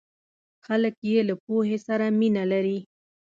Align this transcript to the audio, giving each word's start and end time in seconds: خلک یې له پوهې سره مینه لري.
خلک 0.65 0.93
یې 1.09 1.19
له 1.29 1.35
پوهې 1.45 1.77
سره 1.87 2.05
مینه 2.19 2.43
لري. 2.51 2.79